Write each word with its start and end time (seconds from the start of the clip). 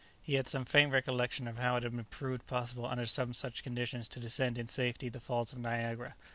He 0.19 0.33
had 0.33 0.47
some 0.47 0.65
faint 0.65 0.91
recollection 0.91 1.47
of 1.47 1.59
how 1.59 1.75
it 1.75 1.83
had 1.83 1.95
been 1.95 2.05
proved 2.05 2.47
possible 2.47 2.87
under 2.87 3.05
some 3.05 3.35
such 3.35 3.61
conditions 3.61 4.07
to 4.07 4.19
descend 4.19 4.57
in 4.57 4.65
safety 4.67 5.09
the 5.09 5.19
falls 5.19 5.53
of 5.53 5.59
Niagara. 5.59 6.15